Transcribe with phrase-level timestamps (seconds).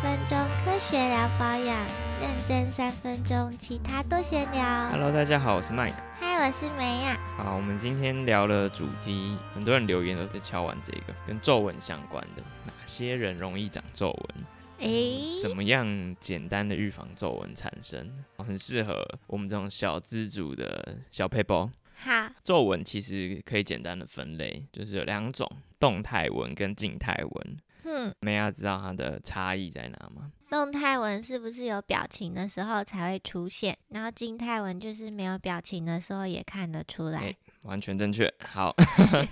[0.00, 1.84] 分钟科学聊保养，
[2.20, 4.90] 认真三分钟，其他多闲聊。
[4.90, 5.92] Hello，大家好，我是 Mike。
[6.20, 7.16] 嗨，我是梅亚。
[7.36, 14.88] 好，我们今天聊的主题，很多人留言都在敲完这个跟皱纹相关的，哪些人容易长皱纹？
[14.88, 18.08] 诶，怎么样简单的预防皱纹产生？
[18.36, 21.70] 很适合我们这种小资主的小 paper。
[21.96, 27.56] 好，皱纹其实可以简单的分类，就是有两种：动态纹跟静态纹。
[27.90, 30.30] 嗯，没要知道它的差异在哪吗？
[30.50, 33.76] 动态纹是不是有表情的时候才会出现？
[33.88, 37.20] 然后静态纹就是没有表情的时候也看得出来。
[37.20, 38.32] 诶完全正确。
[38.40, 38.74] 好，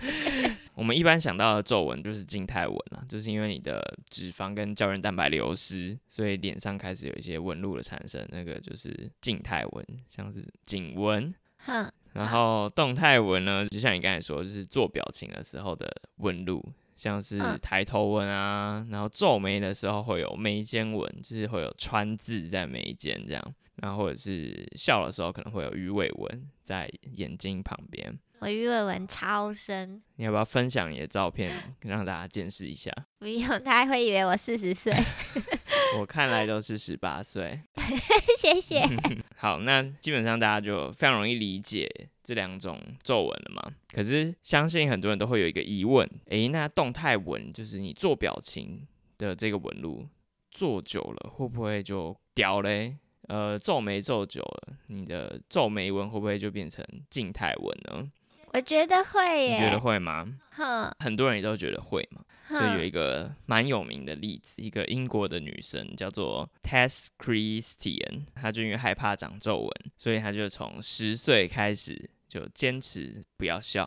[0.75, 3.81] 我们一般想到的皱纹就是静态纹了，就是因为你的
[4.11, 11.33] 脂肪跟胶原蛋白流失，所以脸上开始有一些纹路的产生，那个就是静态纹，像是颈纹。
[11.59, 16.63] 哼，然后动态纹呢，就像你刚才说，就是做表情的时候的纹路，
[16.97, 28.19] 像是嗯抬头纹啊，然后皱眉的时候会有眉间纹，就是会有川字在眉间这样，然后或者是笑的时候可能会有鱼尾纹在眼睛旁边。
[28.39, 32.93] 我鱼尾纹超深，你要不要分享你的照片，让大家见识一下？
[33.19, 34.93] 不用，他会以为我四十岁。
[35.99, 37.59] 我看来都是十八岁。
[38.39, 38.83] 谢谢。
[39.37, 41.89] 好，那基本上大家就非常容易理解
[42.23, 43.73] 这两种皱纹了嘛。
[43.93, 48.87] 可是相信很多人都会有一个疑问，诶，那动态纹就是你做表情
[49.19, 50.07] 的这个纹路
[50.51, 52.97] 做久了，会不会就掉嘞？
[53.29, 58.11] 呃，皱眉皱久了，你的皱眉纹会不会就变成静态纹呢？
[58.53, 59.55] 我觉得会耶。
[59.55, 60.27] 你觉得会吗？
[60.51, 62.23] 哼，很多人也都觉得会嘛。
[62.49, 73.85] 所以有，一个蛮有名的例子，一个英国的女生叫做 Tess Christian，她就因为害怕长皱纹，所以她就从十岁开始就坚持不要笑，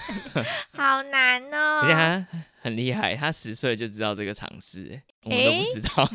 [0.72, 1.80] 好难哦。
[1.82, 2.26] 而且她
[2.60, 6.10] 很厉害，她十岁就知道这个常识，欸我们都不知道。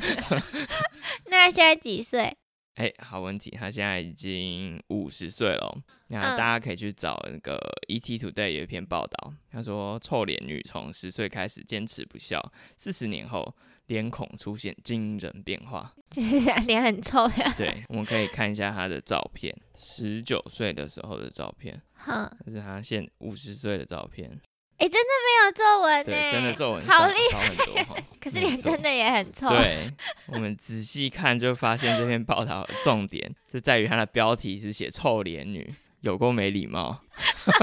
[1.29, 2.37] 那现在几岁？
[2.75, 5.83] 哎、好问题，她现在已经五十岁了哦。
[6.07, 12.41] 那嗯大家可以去找那个 ET Today 有一篇报道，他说臭脸女从十岁开始坚持不笑，
[12.77, 13.53] 四十年后
[13.87, 15.93] 脸孔出现惊人变化。
[16.09, 17.53] 就是 脸很臭呀。
[17.57, 24.39] 对，我们可以看一下她的照片，十九岁的时候的照片，哼，这是他现五十岁的照片。
[24.81, 27.97] 哎、真的没有皱纹呢，对，真的皱纹好厉少少很多。
[28.19, 29.47] 可是脸真的也很 臭。
[29.49, 29.87] 对，
[30.33, 35.71] 我们仔细看就发现这篇报道的重点是在于它的标题是写“臭脸女”，
[36.01, 36.99] 有够没礼貌。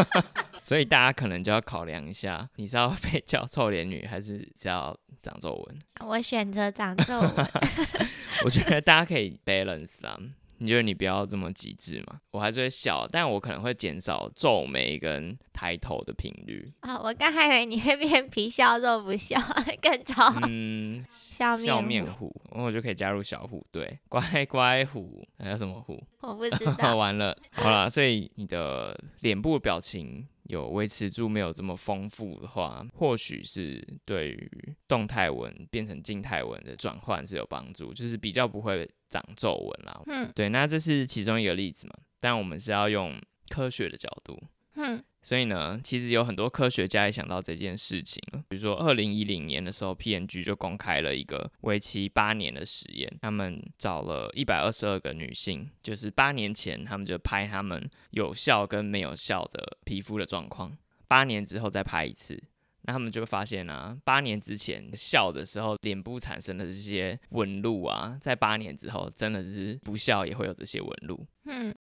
[0.63, 5.79] 所以大家可能就要考量一下，你是要被叫臭脸女，还是是要长皱纹？
[6.09, 7.51] 我选择长皱纹。
[8.45, 10.17] 我觉得大家可以 balance 啦。
[10.59, 12.21] 你觉得你不要这么极致嘛？
[12.33, 16.73] 我还是会笑，但我可能会减少皱眉跟抬头的频率。
[16.81, 19.39] 啊、我刚还以为你会变皮笑肉不笑，
[19.81, 20.35] 更糟。
[20.49, 26.03] 嗯， 笑面笑面虎，然后我就可以加入小虎队，乖乖虎，还有什么虎？
[26.21, 26.95] 我不知道。
[26.99, 40.03] 完了，好了，所以你的脸部表情有维持住没有这么丰富的话，或许是对于动态纹变成静态纹的转换是有帮助，就是比较不会长皱纹啦。
[40.07, 44.43] 嗯对，那这是其中一个例子嘛，但我们是要用科学的角度。
[44.79, 48.43] 哼，所以呢，其实有很多科学家也想到这件事情了。
[48.49, 62.43] 比如说，二零一零年的时候，PNG 就公开了一个为期八年的实验，他们找了一百二十二个女性，就是八年前他们就拍他们有效跟没有效的皮肤的状况，八年之后再拍一次。
[62.83, 71.27] 那他们就会发现啊，八年之前笑的时候，脸部产生的这些纹路啊，在八年之后，真的是不笑也会有这些纹路。
[71.45, 71.75] 嗯，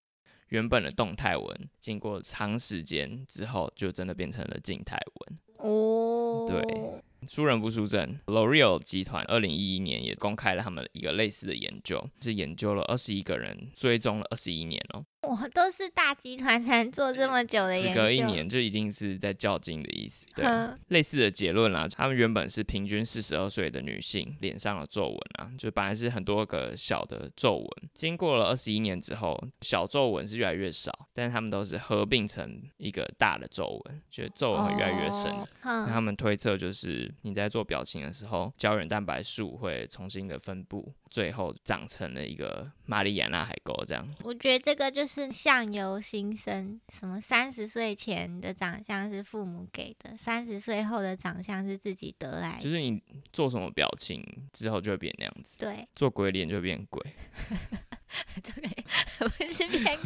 [0.48, 5.38] 原本的动态文，经过长时间之后，就真的变成了静态文。
[5.59, 8.20] 哦，对，输人不输阵。
[8.26, 17.93] L'Oreal 集团二零一一年也公开了他们一个类似的研究，是研究了二十一个人，追踪了二十一年哦、我都是大集团才能做这么久的研究。
[17.93, 20.26] 只隔一年就一定是在较劲的意思。
[20.35, 20.44] 对，
[20.88, 35.31] 类似的结论啦，他们原本是平均四十二岁的女性脸上的皱纹啊，就本来是很多个小的皱纹，经过了二十一年之后，小皱纹是越来越少，但是他们都是合并成一个大的皱纹，觉得皱纹会越来越深。
[35.31, 44.08] 哦那他，们推测就是你在做表情的时候，胶原蛋白素会重新的分布，最后长成了一个马里亚纳海沟这样。
[44.23, 52.62] 我觉得这个就是相由心生，什么三十岁前的长相是父母给的，三十岁后的长相是自己得来的。
[52.62, 54.23] 就是你做什么表情
[54.53, 57.03] 之后就会变那样子，对，做鬼脸就会变鬼。
[58.43, 58.53] 对，
[59.29, 59.99] 不是变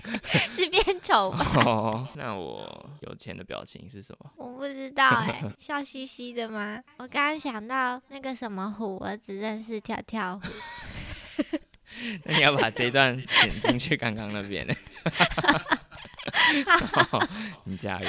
[0.50, 1.47] 是变丑吧？
[1.65, 4.31] 哦， 那我有钱的表情是什么？
[4.37, 6.82] 我不知道哎、笑嘻嘻的吗？
[6.99, 10.49] 我刚刚想到那个什么虎，我只认识跳跳虎。
[12.25, 14.75] 那你要把这一段 剪进去刚刚那边呢？
[17.64, 18.08] 你加油！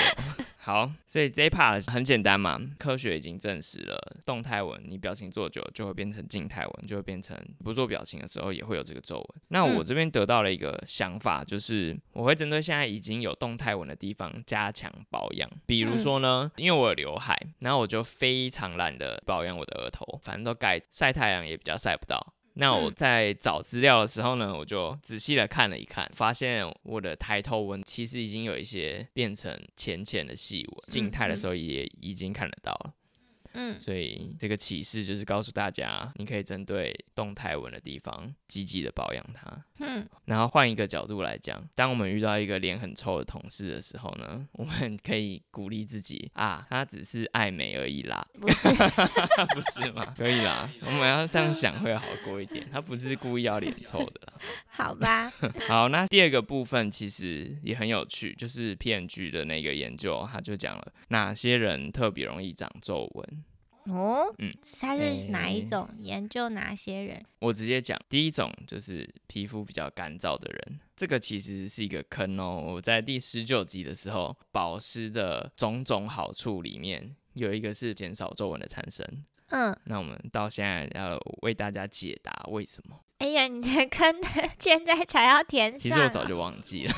[0.57, 9.27] 好，所以这一 part 很简单嘛，科学已经证实了，动态纹你表情做久就会变成静态纹，就会变成不做表情的时候也会有这个皱纹。
[9.49, 15.49] 那我嗯这边得到了一个想法，就是我会针对现在已经有动态纹的地方加强保养。
[15.65, 22.33] 比如说呢，因为我有刘海，然后我就非常懒得保养我的额头，反正都盖晒太阳也比较晒不到。
[22.55, 22.93] 那我嗯。
[22.95, 32.93] 在找资料的时候呢，我就仔细的看了一看，发现我的抬头纹其实已经有一些变成浅浅的细纹，静态的时候也已经看得到了。
[33.53, 39.65] 嗯所以这个启示就是告诉大家，你可以针对动态纹的地方积极的保养它。
[39.79, 48.67] 嗯，然后换一个角度来讲，当我们遇到一个脸很臭的同事的时候呢， 我们可以鼓励自己啊，他只是爱美而已啦，不是，
[49.53, 50.13] 不是吗？
[50.17, 52.67] 可以啦，我们要这样想会好过一点。
[52.71, 54.33] 他不是故意要脸臭的啦。
[54.69, 55.31] 好吧？
[55.67, 63.42] 好，那第二个部分其实也很有趣，就是 PNG 的那个研究，他就讲了哪些人特别容易长皱纹。
[63.85, 65.89] 哦，嗯他是哪一诶种？
[66.01, 67.23] 研究哪些人？
[67.39, 72.73] 我直接讲，第一种就是皮肤比较干燥的人，这个其实是一个坑哦。
[72.75, 79.05] 我在第十九集的时候，保湿的种种好处里面有一个是减少皱纹的产生。
[79.47, 82.99] 嗯，那我们到现在要为大家解答为什么。
[83.23, 84.13] 哎呀，你的坑
[84.59, 86.93] 现在才要填上、其实我早就忘记了，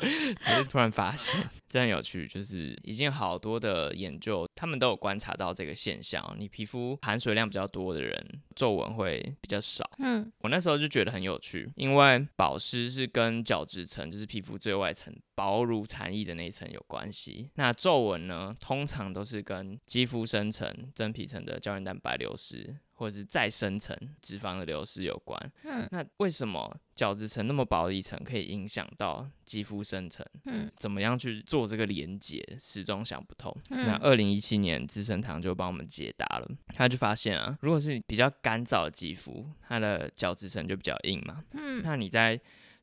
[0.00, 2.26] 只是突然发现，真的很有趣。
[2.26, 6.34] 就是已经好多的研究，他们都有观察到这个现象哦。
[6.36, 9.88] 你皮肤含水量比较多的人，皱纹会比较少。
[9.98, 17.48] 嗯我那时候就觉得很有趣，因为保湿是跟角质层，就是皮肤最外层薄如蝉翼的那一层有关系。
[17.54, 25.52] 那皱纹呢，通常都是跟肌肤深层、真皮层的胶原蛋白流失，或者是再深层脂肪的流失有关。
[25.64, 30.22] 嗯那为什么角质层那么薄的一层可以影响到肌肤深层？
[30.44, 33.50] 嗯怎么样去做这个连接，始终想不通。
[33.70, 42.38] 嗯那二零一七年资生堂就帮我们解答了，他就发现啊，如果是比较干燥的肌肤，它的角质层就比较硬嘛，嗯那你在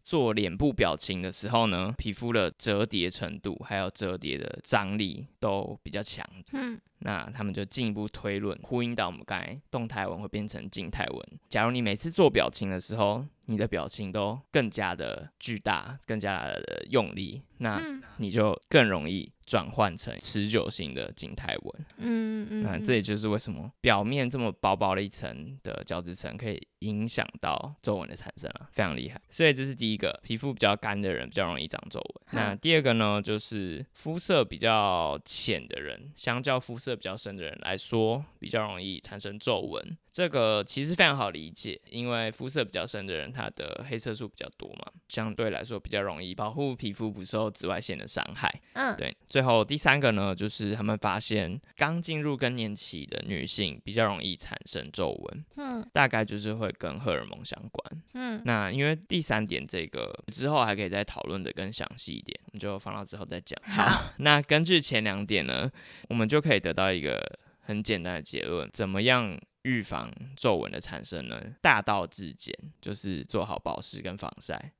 [0.07, 6.25] 做脸部表情的时候呢，皮肤的折叠程度还有折叠的张力都比较强。
[6.53, 11.39] 嗯那他们就进一步推论，呼应到我们刚才动态纹会变成静态纹。
[11.49, 21.85] 假如你每次做表情的时候，你的表情都更加的巨大，更加的用力，那嗯你就更容易转换成持久性的静态纹。
[21.97, 29.19] 嗯嗯，那这也就是为什么表面这么薄薄的一层的角质层可以影响到皱纹的产生啊，非常厉害。
[29.31, 32.27] 所以这是第一个，皮肤比较干的人比较容易长皱纹。
[32.31, 39.97] 那第二个呢，就是肤色比较浅的人，相较肤色比较深的人来说，比较容易产生皱纹。
[40.17, 48.51] 这个其实非常好理解，因为肤色比较深的人，他的黑色素比较多嘛，相对来说比较容易保护皮肤不受紫外线的伤害。
[48.73, 58.01] 嗯对，最后第三个呢，就是他们发现刚进入更年期的女性比较容易产生皱纹，嗯大概就是会跟荷尔蒙相关。
[58.15, 63.55] 嗯那因为第三点这个之后还可以再讨论的更详细一点，我们就放到之后再讲。
[63.61, 65.71] 好，那根据前两点呢，
[66.09, 67.21] 我们就可以得到一个
[67.61, 71.41] 很简单的结论：怎么样预防皱纹的产生呢？
[71.61, 74.71] 大道至简，就是做好保湿跟防晒，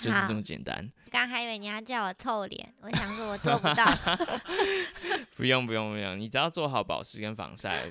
[0.00, 0.90] 就是这么好简单。
[1.10, 3.84] 刚还以为你要叫我臭脸，我想说我做不到。
[5.34, 7.90] 不用不用不用，你只要做好保湿跟防晒，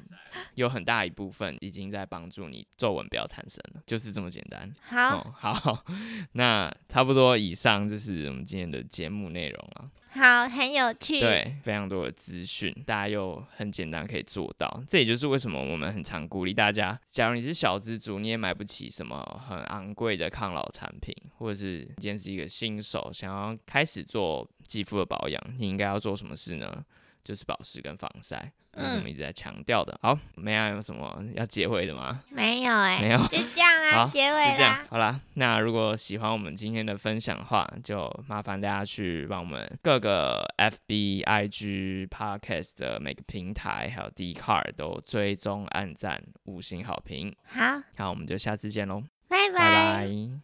[0.54, 4.74] 有很大一部分已经在帮助你皱纹不要产生了，就是这么简单。
[4.82, 5.86] 好哦，好，
[6.34, 9.92] 那差不多以上就是我们今天的节目内容了。
[10.12, 14.84] 好，很有趣。，对，非常多的资讯，大家又很简单可以做到。
[14.88, 26.84] 这也就是为什么我们很常鼓励大家，假如你是小资族，你也买不起什么很昂贵的抗老产品，或者是今天是一个新手，想要开始做肌肤的保养，你应该要做什么事呢？
[27.24, 29.98] 就是保湿跟防晒，这是我们一直在强调的。
[30.02, 32.24] 好，梅亚有什么要结尾的吗？
[32.30, 34.88] 没有哎、没有就这样啦，好结尾就这样啦，。
[34.90, 47.36] 好啦，那如果喜欢我们今天的分享的话，就麻烦大家去帮我们各个 FB、IG、Podcast 的每个平台，还有 d c a r 都追踪、按赞、五星好评。
[47.44, 50.30] 好，那，我们就下次见喽，拜拜拜